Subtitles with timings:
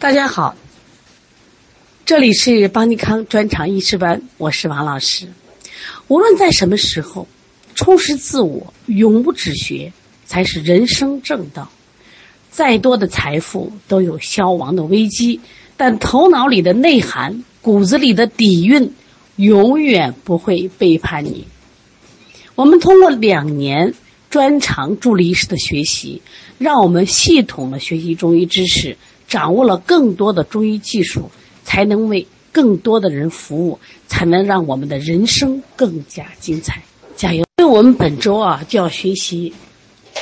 [0.00, 0.54] 大家好，
[2.06, 5.26] 这里是邦尼康专场医师班，我是王老师。
[6.06, 7.26] 无论在什么时候，
[7.74, 9.92] 充实自我，永不止学，
[10.24, 11.68] 才是人生正道。
[12.48, 15.40] 再多的财富都有消亡的危机，
[15.76, 18.94] 但头脑里的内涵、骨子里的底蕴，
[19.34, 21.48] 永远不会背叛你。
[22.54, 23.94] 我们通过两年
[24.30, 26.22] 专长助理医师的学习，
[26.56, 28.96] 让我们系统的学习中医知识。
[29.28, 31.30] 掌握了更多的中医技术，
[31.62, 36.82] 才能为更多的人服务，才能让我们的人生更加精彩。
[37.14, 37.44] 加油！
[37.58, 39.52] 因为我们本周啊就要学习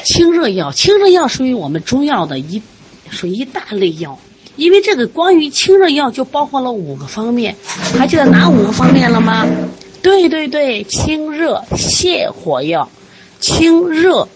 [0.04, 2.60] 清热药，清热药属于我们中药的一
[3.08, 4.18] 属于一大类药。
[4.56, 7.54] 因为这个关于清热药就包括了五个方面，
[7.98, 9.46] 还记得哪五个方面了吗？
[10.02, 12.88] 对对对，清热泻火药、
[13.38, 14.26] 清热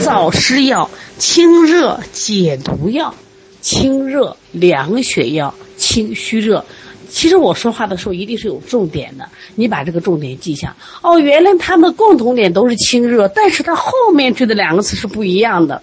[0.00, 3.14] 燥湿药、清热解毒药。
[3.62, 6.62] 清热凉血药，清虚热。
[7.08, 10.74] 其实我说话的时候一定是有重点的，你把这个重点记下。
[11.02, 15.82] 哦，原来它们共同点都是清热，但是它后面这的两个词是不一样的。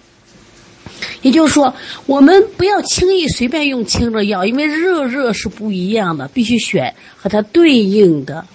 [1.22, 1.74] 也就是说，
[2.08, 8.46] 我们不要轻易随便用清热药，因为热热是不一样的，必须选和它对应的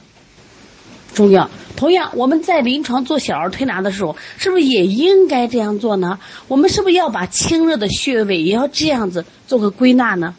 [1.15, 1.49] 中药。
[1.77, 6.19] 同样，我们在临床做小儿推拿的时候，是不是也应该这样做呢？
[6.49, 10.35] 我们是不是要把清热的穴位也要这样子做个归纳呢？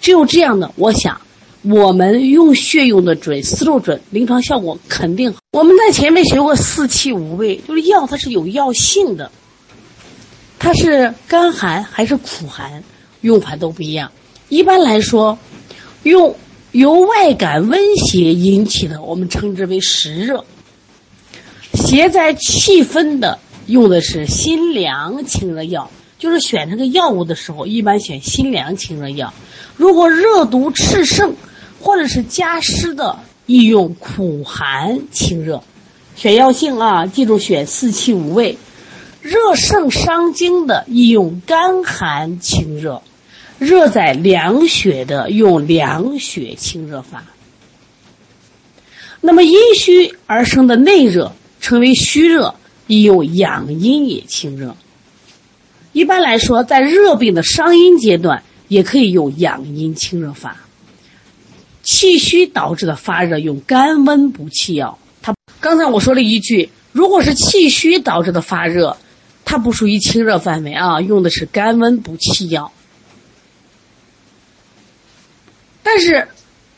[0.00, 1.20] 只有这样的，我想
[1.62, 5.38] 我们用穴用的准，思路准，临床效果肯定好。
[5.52, 9.30] 我们在前面学过四气五味，就是药它是有药性的，
[10.58, 12.84] 它是甘寒还是苦寒，
[13.22, 14.12] 用法都不一样。
[14.50, 15.38] 一般来说，
[16.02, 16.36] 用
[16.74, 20.44] 由外感温邪引起的，我们称之为实热。
[21.72, 29.32] 邪在气分的，用的是辛凉清热药，就是选这个药物的时候，一般选辛凉清热药。
[29.76, 31.36] 如果热毒炽盛，
[31.80, 35.62] 或者是加湿的，宜用苦寒清热。
[36.16, 38.58] 选药性啊，记住选四气五味。
[39.22, 43.00] 热盛伤精的，宜用甘寒清热；
[43.58, 47.24] 热在凉血的，用凉血清热法。
[49.20, 51.32] 那么阴虚而生的内热。
[51.60, 52.56] 称为虚热，
[52.88, 54.76] 宜用养阴也清热。
[55.92, 60.58] 一般来说，在热病的伤阴阶段，也可以用养阴清热法。
[61.82, 64.98] 气虚导致的发热，用甘温补气药。
[65.22, 68.94] 它刚才我说了一句，如果是气虚导致的发热，
[69.46, 72.70] 它不属于清热范围啊，用的是甘温补气药。
[75.84, 76.26] 但是，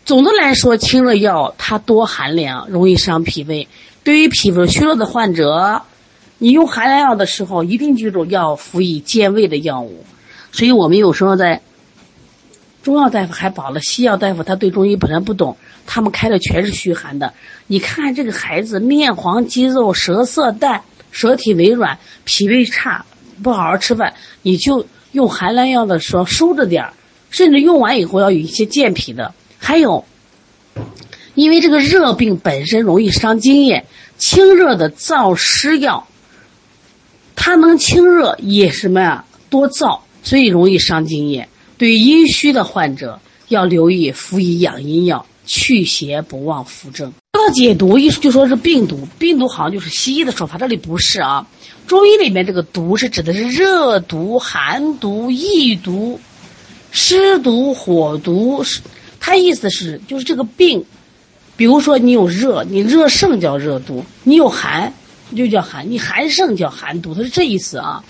[0.04, 3.66] 总的来说，清热药它多寒凉，容易伤脾胃。
[4.04, 5.80] 对于脾胃虚弱的患者，
[6.38, 10.04] 你用寒凉药的时候，一定记住要服以健胃的药物。
[10.52, 11.62] 所以我们有时候在
[12.82, 15.56] 中药大夫还保了西药大夫，他对中医本身不懂，
[15.86, 17.32] 他们开的全是虚寒的。
[17.66, 23.04] 你看这个孩子面黄肌肉、舌色淡、舌体微软、脾胃差，
[23.42, 26.92] 不好好吃饭，你就用寒凉药的时候收着点儿，
[27.30, 29.34] 甚至用完以后要有一些健脾的。
[29.58, 30.04] 还有。
[31.34, 33.84] 因为这个热病本身容易伤津液，
[34.16, 36.08] 清热的燥湿药，
[37.34, 39.26] 它能清热也什么呀？
[39.50, 41.46] 多燥，所以容易伤津液。
[41.76, 47.12] 对于阴虚的患者，要留意服以养阴药，去邪不忘扶正。
[47.34, 51.46] 说到解毒，一就说是病毒，病毒好像就是西医的说法，这里不是啊。
[51.86, 56.18] 中医里面这个毒是指的是热毒、寒毒、疫毒、
[56.90, 58.64] 湿毒、火毒，
[59.20, 60.84] 它意思是就是这个病。
[61.56, 64.92] 比如说，你有热，你热盛叫热毒；你有寒，
[65.34, 68.04] 就叫寒；你寒盛叫寒毒，它是这意思啊。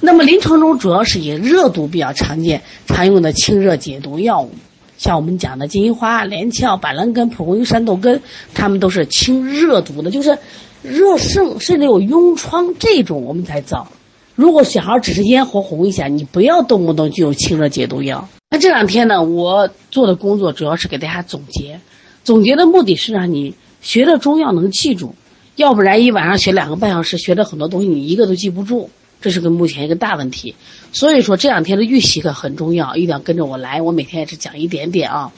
[0.00, 4.50] 那么临床中主要是以热毒比较常见，常用的清热解毒药物，
[4.98, 8.20] 像我们讲的金银花、连翘、板蓝根、蒲公英、山豆根，
[8.52, 10.36] 它们都是清热毒的，就是
[10.82, 13.88] 热盛甚至有痈疮这种我们才造。
[14.34, 18.28] 如果小孩只是咽喉红一下，你不要动不动就用清热解毒药。
[18.50, 21.78] 那这两天呢，我做的工作主要是给大家总结。
[22.24, 25.14] 总结的目的是让你学了中药能记住，
[25.54, 28.90] 要不然一晚上学两个半小时，学了很多东西你一个都记不住，
[29.20, 30.56] 这是个目前一个大问题。
[30.92, 33.82] 所以说这两天的预习课很重要，一定要跟着我来。
[33.82, 35.32] 我每天也是讲一点点啊。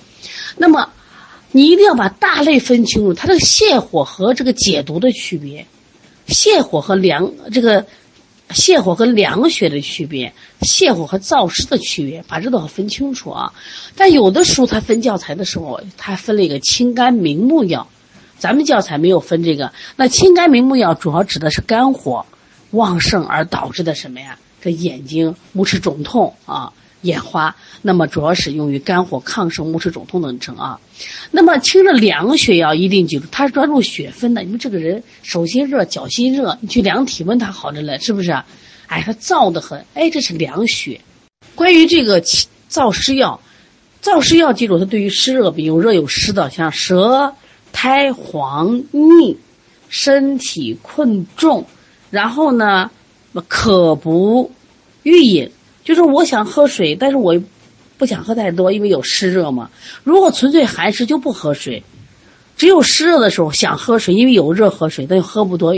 [0.56, 0.88] 那么
[1.52, 5.66] 你一定要把大类分清楚，它这个泻火和这个解毒的区别，
[6.28, 7.84] 泻火和凉这个。
[8.50, 13.52] 泻火和凉血的区别，泻火和燥湿的区别，把这都分清楚啊。
[13.96, 17.88] 但有的书它分教材的时候，它分了一个清肝明目药，
[18.38, 19.72] 咱们教材没有分这个。
[19.96, 22.25] 那清肝明目药主要指的是肝火
[22.70, 24.38] 旺盛而导致的什么呀？
[24.62, 26.72] 这眼睛目赤肿痛啊，
[27.06, 27.56] 眼花。
[27.81, 30.79] 那么主要是用于肝火亢盛、目赤肿痛等症啊。
[31.31, 34.43] 那么清热凉血药一定记住，它是专注血分的。
[34.43, 38.32] 你们这个人手心热、脚心热，你去量体温，它好着嘞，是不是？
[38.88, 41.00] 哎，它燥得很，哎，这是凉血。
[41.55, 42.23] 关于这个
[42.70, 43.41] 燥湿药，
[44.02, 47.35] 燥湿药记住，它对于湿热病有热有湿的，像舌
[47.73, 49.37] 苔黄腻、
[49.88, 51.67] 身体困重，
[52.11, 52.91] 然后呢，
[53.49, 54.52] 渴不
[55.02, 55.50] 欲饮，
[55.87, 57.43] 就是我想喝水，但是我。
[57.99, 59.71] 不想喝太多，因为有湿热嘛。
[60.05, 61.83] 如果纯粹寒湿就不喝水，
[62.55, 65.75] 只有湿热的时候想喝水，因为有热喝水，但又喝不多，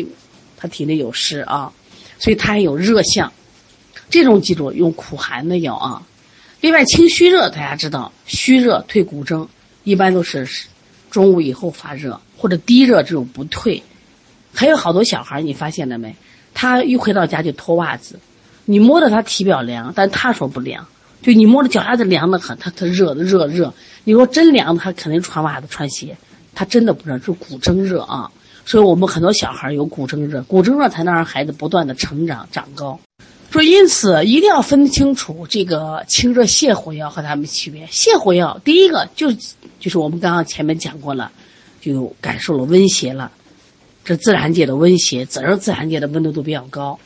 [0.57, 1.73] 他体内有湿啊，
[2.19, 3.33] 所以他还有热象。
[4.11, 6.03] 这种记住用苦寒的药啊。
[6.61, 9.49] 另外清虚热，大家知道虚热退骨蒸，
[9.85, 10.45] 一般都是
[11.13, 13.81] 中午以后发热或者低热这种不退。
[14.53, 16.17] 还有好多小孩你发现了没？
[16.53, 18.19] 他一回到家就脱袜子，
[18.71, 20.87] 你摸着他体表凉，但他说不凉。
[21.23, 23.73] 就你摸着脚丫子凉得很，他他热的热热。
[24.05, 26.19] 你说真凉，他肯定穿袜子穿鞋，
[26.55, 28.31] 他真的不知道是骨蒸热啊。
[28.67, 33.01] 所以我们很多小孩有骨蒸热，骨蒸热才能让孩子不断的成长长高。
[33.51, 37.87] 说因此一定要分清楚这个清热泻火药和它们区别。
[37.87, 39.33] 泻火药第一个就
[39.81, 41.33] 就是我们刚刚前面讲过了，
[41.81, 43.33] 就感受了温邪了，
[44.05, 47.01] 这自然界的温邪，自然自然界的温度都比较高。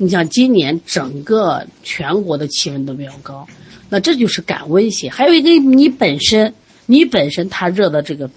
[0.00, 3.46] 你像今年整个全国的气温都比较高，
[3.90, 5.10] 那这就是感温邪。
[5.10, 6.54] 还有一个你本身，
[6.86, 8.30] 你本身它热的这个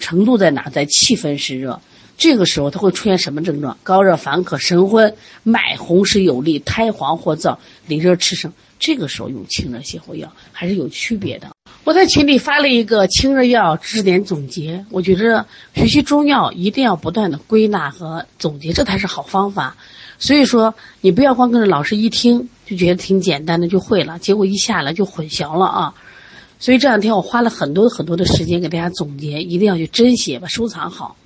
[0.00, 0.70] 程度在哪？
[0.70, 1.78] 在气分湿热，
[2.16, 3.76] 这个时候它会出现什么症状？
[3.82, 8.50] 高热烦渴、神昏、脉红湿有力、苔黄或燥、里热赤盛。
[8.78, 11.50] 这个时候用清热泻火药还是有区别的。
[11.84, 15.44] 我在群里发了一个清热药知识点总结，我觉着
[15.74, 19.76] 学习中药一定要不断的归纳和总结，这才是好方法。
[20.18, 25.94] 所以说，你不要光跟着老师一听就觉得挺简单的就会了，结果一下来就混淆了啊！
[26.58, 31.16] 所以这两天我花了很多很多的时间给大家总结，一定要去珍惜，把收藏好。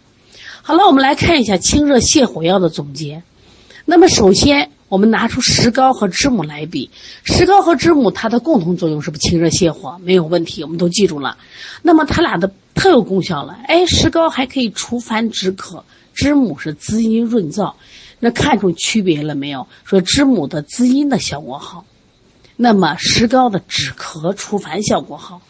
[0.61, 3.23] 好了，我们来看一下清热泻火药的总结。
[3.87, 6.91] 那么首先，我们拿出石膏和知母来比，
[7.25, 9.99] 石膏和知母它的共同作用是不是清热泻火？
[10.05, 11.39] 没有问题，我们都记住了。
[11.81, 17.73] 那么它俩的特有功效了，哎，石膏还可以除烦止渴，知母是滋阴润燥。
[18.25, 19.67] 那看出区别了没有？
[19.83, 21.85] 说知母的滋阴的效果好，
[22.55, 25.41] 那么石膏的止咳除烦效果好。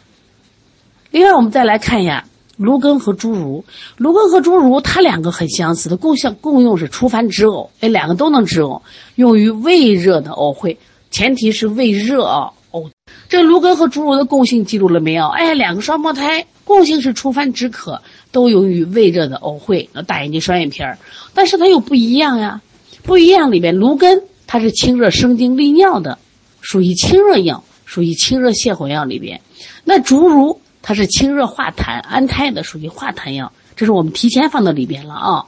[1.11, 2.25] 另外，我们再来看一下
[2.57, 3.63] 芦根和侏儒。
[3.97, 8.81] 芦根和侏儒它两个很相似的共相共用是除烦止呕，哎，两个都能止呕，
[9.13, 10.79] 用于胃热的呕会，
[11.11, 12.91] 前提是胃热啊呕。
[13.29, 15.27] 这芦根和侏儒的共性记住了没有？
[15.29, 18.01] 哎，两个双胞胎共性是除烦止渴。
[18.33, 20.97] 都由于胃热的呕会，那大眼睛双眼皮儿，
[21.35, 22.61] 但是它又不一样呀，
[23.03, 26.17] 不一样里边芦根它是清热生津利尿的，
[26.59, 29.39] 属于清热药，属于清热泻火药里边。
[29.83, 35.45] 那竹茹它是清热化痰安胎的，属于化痰药，这是我们提前放到里边了啊。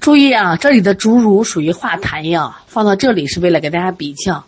[0.00, 4.44] 注意啊，这里的竹茹属于化痰药，放到这里是为了给大家比较。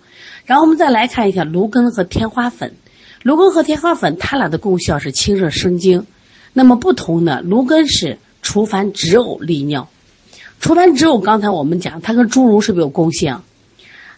[0.48, 2.74] 然后我们再来看一下芦根和天花粉，
[3.22, 6.06] 芦根和天花粉它俩的功效是清热生津。
[6.54, 9.90] 那么不同的芦根是除烦止呕利尿，
[10.58, 13.42] 除烦止呕刚才我们讲它跟侏儒是不是有共性？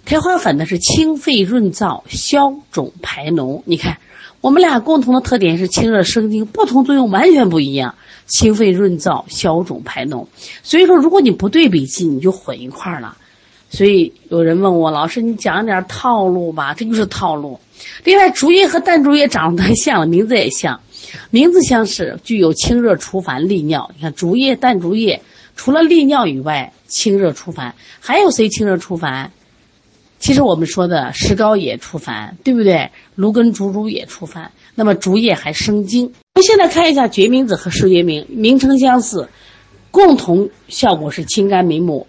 [0.04, 3.62] 天花粉呢是清肺润燥、消肿排脓。
[3.64, 3.98] 你看
[4.40, 7.96] 我们俩共同的特点是清热生津，不同作用完全不一样。
[8.26, 10.28] 清肺润燥、消肿排脓。
[10.62, 13.16] 所以说如果你不对比记，你就混一块儿了。
[13.70, 17.58] 所以有人问我老师，你讲点套路吧，这就是套路。
[18.04, 20.78] 另外，竹叶和淡竹叶长得太像了，名字也像。
[21.30, 23.90] 名字相似，具有清热除烦利尿。
[23.96, 25.22] 你看竹叶、淡竹叶，
[25.56, 27.74] 除了利尿以外，清热除烦。
[28.00, 29.32] 还有谁清热除烦？
[30.18, 32.90] 其实我们说的石膏也除烦，对不对？
[33.14, 34.50] 芦根、竹茹也除烦。
[34.74, 36.04] 那么竹叶还生津。
[36.04, 39.28] 我们现在看一下决明子和石决明，名称相似，
[39.90, 42.06] 共同效果是清肝明目。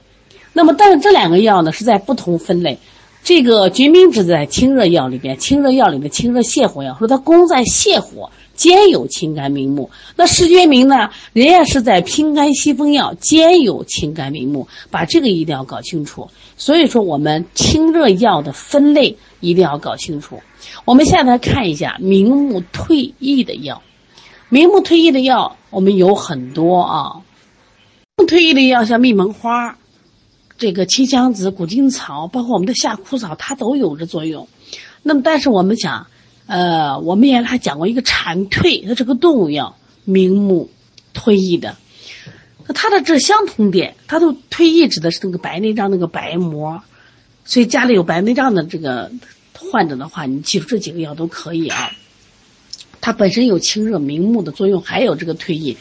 [0.53, 2.77] 那么，但是这两个药呢是在不同分类。
[3.23, 8.31] 这个决明子在清热药里边，清热药里面清热泻火药，说它功在泻火。
[8.53, 11.09] 兼有清肝明目，那石决明呢？
[11.33, 16.29] 人家是在平肝息风药，兼有清肝明目，把这个一定要搞清楚。
[16.57, 20.41] 所以说，我们清热药的分类一定要搞清楚。
[20.85, 23.81] 我们现在看一下明目退翳的药，
[24.49, 27.21] 明目退翳的药我们有很多啊。
[28.27, 29.75] 退翳的药像密蒙花、
[30.61, 34.47] 这个清香子、古今草，包括我们的夏枯草，它都有着作用。
[35.01, 36.05] 那么，但是我们讲。
[36.47, 40.69] 呃，我们原来还讲过一个蝉蜕，它这个动物药，明目
[41.13, 41.77] 退翳的，
[42.67, 46.81] 那它的这相同点，它都退翳指的是那个白内障那个白膜，
[47.45, 49.09] 所以家里有白内障的这个
[49.53, 51.91] 患者的话，你记住这几个药都可以啊。
[52.99, 55.77] 它本身有清热明目的作用，还有这个退阴。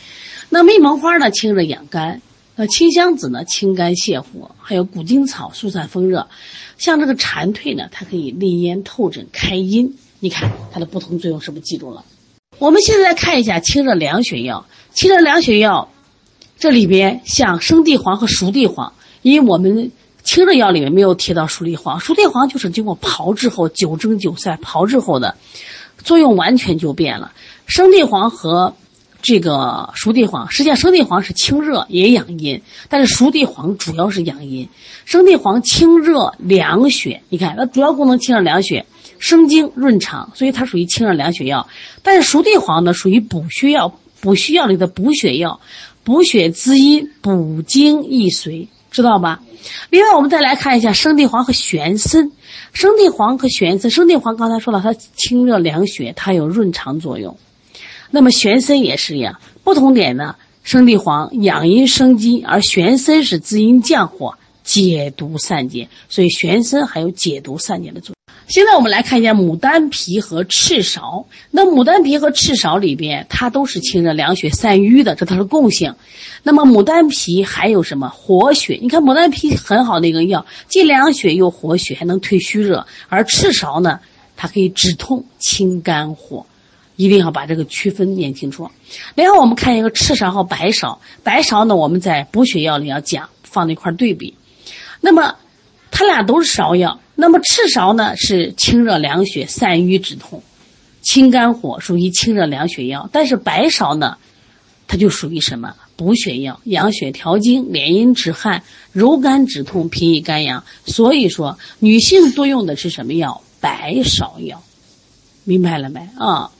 [0.50, 2.20] 那蜜蒙花呢，清热养肝；
[2.60, 6.28] 那清香子呢，清肝泻火；还有古筋草疏散风热。
[6.76, 9.96] 像这个蝉蜕呢，它可以利咽透疹、开阴。
[10.18, 12.04] 你看它的不同作用是不是记住了？
[12.58, 14.66] 我们现在看一下清热凉血药。
[14.92, 15.90] 清热凉血药，
[16.58, 19.90] 这里边像生地黄和熟地黄，因为我们
[20.22, 25.34] 清热药里面没有提到熟地黄，熟地黄就是经过炮制后九蒸九晒炮制后的。
[26.04, 27.32] 作用完全就变了。
[27.66, 28.74] 生地黄和
[29.22, 34.68] 这个熟地黄，实际上生地黄是清热也养阴，但是熟地黄主要是养阴。
[35.04, 38.86] 生地黄清热凉血，你看它主要功能清热凉血、
[39.18, 41.68] 生津润肠，所以它属于清热凉血药。
[42.02, 45.60] 但是熟地黄呢，属于补虚药，补虚药里的补血药，
[46.04, 49.42] 补血滋阴、补精益髓，知道吧？
[49.90, 52.30] 另外，我们再来看一下生地黄和玄参。
[52.72, 57.36] 生地黄和玄参，生地黄刚才说了，它清热凉血，它有润肠作用。
[58.10, 68.14] 那么玄参也是一样，不同点呢，生地黄养阴生津，而玄参是滋阴降火、解毒散结，所以玄参还有解毒散结的作用。
[68.48, 71.24] 现在我们来看一下牡丹皮和赤芍。
[71.52, 75.94] 那牡丹皮和赤芍里边，它都是清热凉血、散瘀的，这它是共性。
[76.42, 78.76] 那么牡丹皮还有什么活血？
[78.82, 82.88] 你看牡丹皮很好的一个药，既凉血又活血，还能退虚热。
[83.08, 84.00] 而赤芍呢，
[84.36, 86.44] 它可以止痛、清肝火，
[87.00, 88.70] 一定要把这个区分念清楚。
[89.14, 94.34] 然后我们看一个赤芍和白芍，白芍呢，我们在补血药里要讲，放在一块对比。
[95.00, 95.36] 那么
[95.90, 97.00] 它俩都是芍药。
[97.14, 100.42] 那么赤芍呢是清热凉血、散瘀止痛、
[101.00, 103.08] 清肝火，属于清热凉血药。
[103.12, 104.18] 但是白芍呢，
[104.86, 110.64] 它就属于什么补血药，养血调经、敛阴止汗、柔肝止痛、平抑肝阳。
[110.84, 113.42] 所以说，女性多用的是什么药？
[113.58, 114.62] 白芍药，
[115.44, 116.50] 明白了没啊？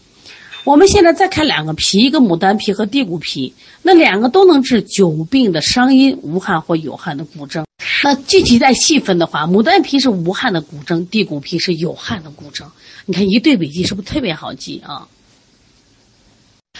[0.65, 7.65] 我们现在再看两个皮，一个牡丹皮和地骨皮，那两个都能治久病的伤阴、无汗或有汗的骨症。
[8.05, 12.71] 那具体再细分的话，牡丹皮是无汗的骨症，地骨皮是有汗的骨症。
[13.07, 15.09] 你看一对比记，是不是特别好记啊？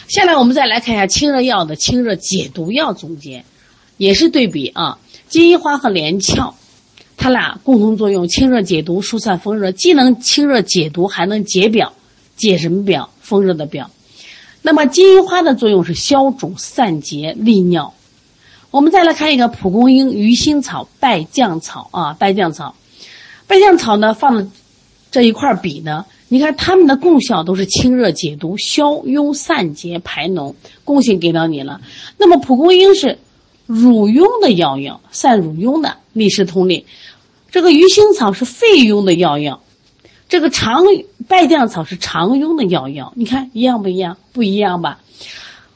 [0.09, 3.45] 下来我们再来看一下清热药的清热解毒药总结，
[3.97, 4.99] 也是对比啊。
[5.29, 6.55] 金银花和连翘，
[7.17, 11.95] 它俩共同作用清热解毒、疏散风热，既能清热解毒，还能解表，
[12.37, 13.11] 解什么表？
[13.31, 13.91] 风热的表。
[14.63, 17.95] 那么金银花的作用是消肿、散结、利尿。
[18.73, 22.75] 我们再来看一个蒲公英、鱼腥草、败酱草啊，败酱草，
[23.47, 24.47] 败酱草呢放了
[25.11, 31.81] 这一块比呢，你看它们的功效都是清热解毒、消痈散结、排脓，共性给到你了。
[32.19, 33.19] 那么蒲公英是
[33.67, 36.85] 乳痈的药药，散乳痈的，利湿通淋；
[37.51, 39.63] 这个鱼腥草是肺痈的药药，
[40.31, 40.85] 这个长
[41.29, 43.13] 败酱草是常用的药药。
[43.17, 44.17] 你看一样不一样？
[44.33, 45.01] 不一样吧？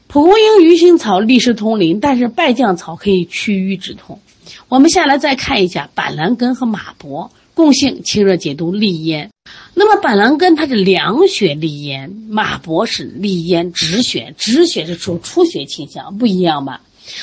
[0.07, 4.21] 蒲公英、鱼腥草利湿通淋，但是败酱草可以祛瘀止痛。
[4.69, 9.31] 我们下来再看一下板蓝根和马勃，共性清热解毒、利咽。
[9.75, 16.81] 那么板蓝根它是凉血利咽，马勃是利咽止血，止血是出出血倾向，不一样吧？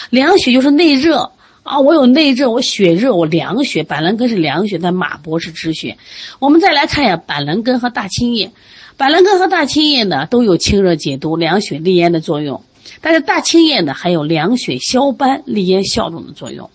[0.09, 1.31] 凉血就是内热
[1.63, 3.83] 啊，我有内热，我血热，我凉血。
[3.83, 5.97] 板蓝根是凉血，但马勃是止血。
[6.39, 8.51] 我们再来看一下板蓝根和大青叶，
[8.97, 12.63] 板蓝根和大青叶呢都有清热解毒、凉血利咽的作用。
[12.99, 16.69] 但是大青叶呢，还有凉血消斑、利咽消肿的作用。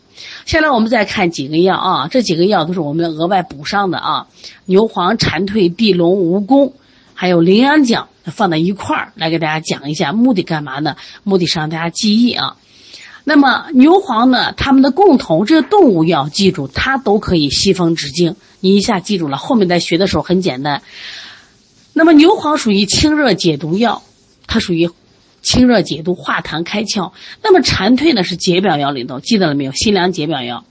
[0.46, 4.28] 下来我们再看几个药啊，这几个药都是我们额外补上的啊。
[4.66, 6.72] 牛黄、蝉蜕、地龙、蜈蚣，
[7.12, 10.96] 还有羚羊角放在一块儿来给大家讲一下，目的干嘛呢？
[11.24, 12.56] 目的是让大家记忆啊。
[13.28, 18.36] 那么牛黄呢，它们的共同，这个动物药记住，它都可以吸风止痉。
[18.60, 20.80] 你一下记住了，后面在学的时候很简单。
[21.92, 24.04] 那么牛黄属于清热解毒药，
[24.46, 24.88] 它属于。
[25.42, 27.12] 清热解毒、化痰开窍。
[27.40, 28.24] 那么蝉蜕呢？
[28.24, 29.70] 是解表药里头，记得了没有？
[29.70, 30.64] 辛凉解表药，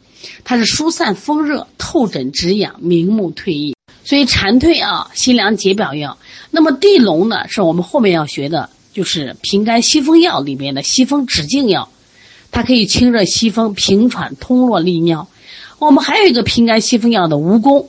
[0.44, 3.74] 它是疏散风热、透疹止痒、明目退翳。
[4.04, 6.18] 所以蝉蜕啊，辛凉解表药。
[6.52, 7.48] 那么地龙呢？
[7.48, 11.88] 是我们后面要学的，就是平肝息风药里边的息风止痉药，
[12.56, 15.28] 它可以清热息风、平喘通络利尿。
[15.78, 17.88] 我们还有一个平肝息风药的蜈蚣，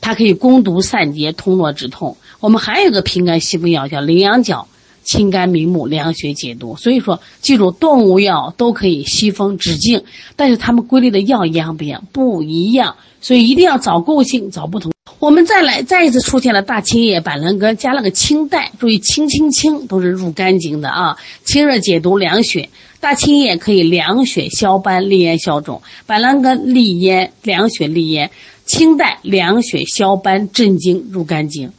[0.00, 2.16] 它可以攻毒散结、通络止痛。
[2.40, 4.66] 我们还有一个平肝息风药叫羚羊角。
[5.04, 10.04] 清肝明目、凉血解毒，所以说记住，动物药都可以吸风止痉，
[10.36, 12.04] 但是它们归类的药一样不一样？
[12.12, 14.92] 不一样，所以一定要找共性，找不同。
[15.18, 22.68] 我们再来，再一次出现了大青叶、板蓝根，加了个清代，注意清清清都是入肝经的啊，清热解毒、凉血。
[23.02, 28.28] 大青叶可以凉血消斑、利咽消肿；板蓝根利咽、凉血利咽；
[28.64, 31.72] 清代凉血消斑镇惊入肝经。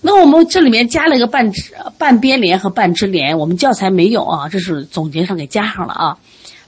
[0.00, 6.16] 那我们这里面加了一个半枝半边莲和半枝莲，我们教材没有啊，这是总结上给加上了啊。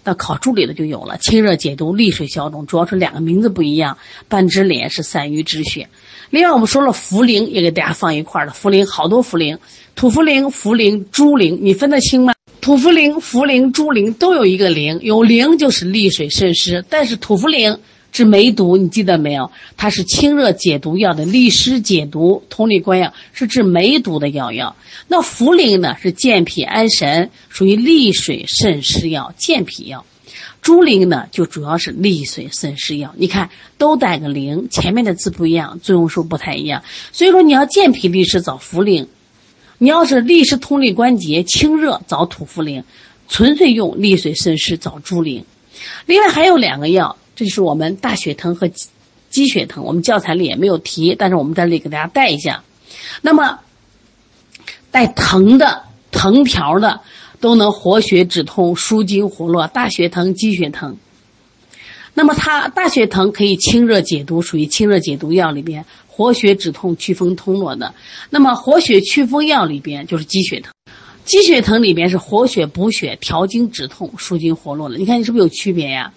[0.05, 3.97] 那考助理的就有了，清热解毒、利水消肿，主要是两个名字不一样。
[4.29, 5.89] 半枝莲是散瘀止血。
[6.29, 8.53] 另外我们说了茯苓，也给大家放一块儿了。
[8.53, 9.57] 茯苓好多茯苓，
[9.95, 12.35] 土茯苓、茯苓、猪苓，你分得清吗？
[12.61, 17.79] 土茯苓、茯苓、猪苓都有一个苓，有苓就是利水渗湿，但是土茯苓。
[18.13, 19.53] 治梅毒，你记得没有？
[19.77, 24.75] 它是清热解毒药的利湿解毒通利关药，是治梅毒的药药。
[25.07, 30.05] 那茯苓呢，是健脾安神，属于利水渗湿药、健脾药。
[30.61, 33.15] 猪苓呢，就主要是利水渗湿药。
[33.17, 33.49] 你看，
[33.79, 36.83] 都带个苓，前面的字不一样，作用数不太一样。
[37.13, 39.07] 所以说，你要健脾利湿找茯苓，
[39.83, 42.85] 你要是利湿通利关节、清热找土茯苓，
[43.29, 45.43] 纯粹用利水渗湿找猪苓。
[46.05, 47.17] 另外还有两个药。
[47.35, 48.71] 这就是我们大血藤和
[49.31, 52.63] 鸡血藤，我们教材里也没有提，但是我们在这里给大家带一下。
[53.23, 53.61] 那么
[54.91, 57.01] 带藤的、藤条的
[57.41, 59.67] 都能活血止痛、舒筋活络。
[59.69, 60.99] 大血藤、鸡血藤。
[62.13, 65.87] 那么它大血藤可以清热解毒，属于清热解毒药里边
[66.21, 67.95] 活血止痛、祛风通络的。
[68.29, 70.71] 那么活血祛风药里边就是鸡血藤，
[71.25, 74.99] 鸡血藤里边是活血补血、调经止痛、舒筋活络的。
[74.99, 76.13] 你看你是不是有区别呀？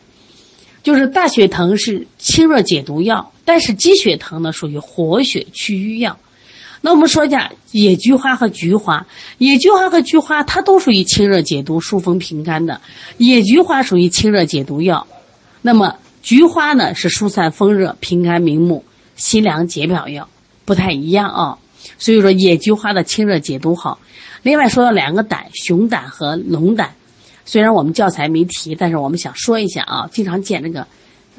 [0.84, 6.20] 就是大血藤是清热解毒药，但是鸡血藤呢属于活血祛瘀药。
[6.82, 9.08] 那我们说一下野菊花和菊花，
[9.38, 12.82] 野菊花和菊花它都属于清热解毒、疏风平肝的。
[13.18, 15.08] 野菊花属于清热解毒药，
[15.62, 18.84] 那么菊花呢是疏散风热、平肝明目、
[19.16, 20.28] 辛凉解表药，
[20.66, 21.58] 不太一样啊。
[21.98, 24.00] 所以说野菊花的清热解毒好。
[24.42, 26.96] 另外说到两个胆，熊胆和龙胆。
[27.46, 30.88] 虽然我们教材没提，但是我们想说一下啊，经常见这个，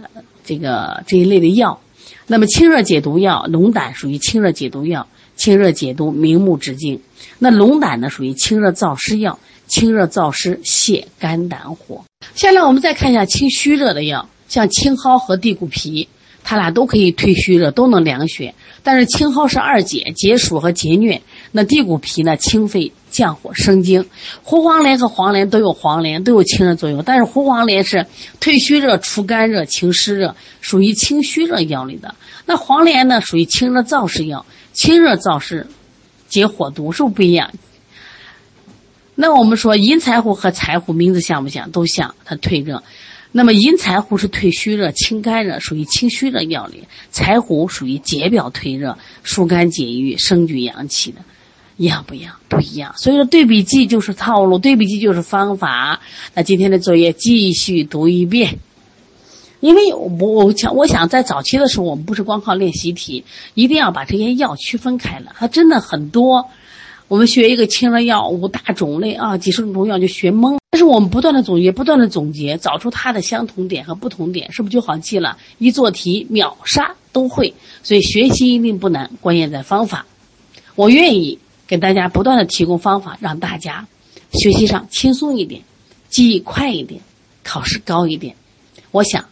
[0.02, 1.80] 呃，这个这一类的药。
[2.26, 7.00] 那么清热解毒药，龙胆属于清热解毒药，清热解毒、明目止惊。
[7.38, 12.04] 那龙胆呢，属于清热燥湿药，清热燥湿、泻肝胆火。
[12.34, 16.08] 下来我们再看一下清虚热的药，像青蒿和地骨皮，
[16.44, 18.54] 它俩都可以退虚热，都能凉血。
[18.82, 21.20] 但是青蒿是二解，解暑和解疟。
[21.50, 22.36] 那地骨皮呢？
[22.36, 24.04] 清肺降火生津。
[24.42, 27.02] 胡黄连和黄连都有黄连，都有清热作用。
[27.02, 28.06] 但是胡黄连是
[28.40, 32.14] 退虚热、除肝热、清湿热，属于清虚热药里的。
[32.44, 35.66] 那黄连呢，属于清热燥湿药，清热燥湿，
[36.28, 37.50] 解火毒，是不是不一样？
[39.14, 41.70] 那我们说银柴胡和柴胡名字像不像？
[41.70, 42.82] 都像，它退热。
[43.36, 51.18] 那么银柴胡是退虚热、清肝热，属于清虚热药里；柴胡属于解表退热、疏肝解郁、生聚阳气的。
[51.76, 52.36] 一样不一样？
[52.48, 52.94] 不一样。
[52.96, 56.00] 所以说对比记就是套路，对比记就是方法。
[56.32, 58.60] 那今天的作业继续读一遍，
[59.58, 65.34] 因为我我想我想在早期的时候，我们不是光靠练习题，一定要把这些药区分开了。
[65.36, 66.48] 它真的很多，
[67.08, 70.56] 我们学一个清热药五大种类啊，几十种药就学懵。
[70.74, 75.38] 但是我们不断的总结，不断的总结，找出它的相同点和不同点，是不是就好记了？
[75.58, 77.54] 一做题秒杀都会。
[77.84, 80.04] 所以学习一定不难，关键在方法。
[80.74, 81.38] 我愿意。
[81.68, 83.86] 给大家不断的提供方法，让大家
[84.32, 85.62] 学习上轻松一点，
[86.08, 87.00] 记忆快一点，
[87.44, 88.34] 考试高一点。
[88.90, 89.24] 我想，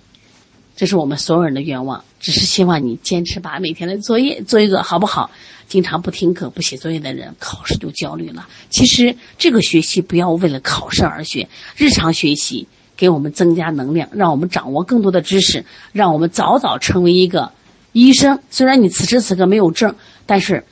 [0.77, 2.05] 这是我们所有人的愿望。
[2.23, 5.31] 只是希望你坚持把每天的作业做一个好不好？
[5.69, 8.49] 经常不听课、不写作业的人，考试就焦虑了。
[8.71, 17.53] 其实这个学习不要为了考试而学，日常学习给我们增加能量，让我们掌握更多的知识，让我们早早成为一个
[17.93, 18.39] 医生。
[18.51, 20.65] 虽然你此时此刻没有证，但是。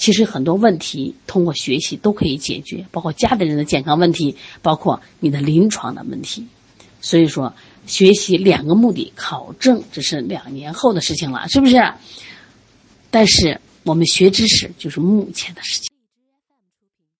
[0.00, 6.46] 其实很多问题通过学习都可以解决，包括家里人的健康问题，包括你的临床的问题。
[7.00, 7.52] 所以说，
[7.88, 11.76] 学习两个目的，考证只是两年后的事情了，是不是？
[13.10, 15.87] 但是我们学知识就是目前的事情。